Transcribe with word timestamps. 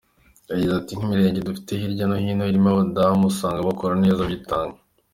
Yagize 0.51 0.73
ati 0.77 0.91
“Nk’imirenge 0.95 1.39
dufite 1.47 1.71
hirya 1.81 2.05
no 2.07 2.15
hino 2.23 2.43
irimo 2.51 2.67
abadamu 2.71 3.23
usanga 3.31 3.67
bakora 3.69 3.93
neza, 4.03 4.29
bitanga. 4.31 4.77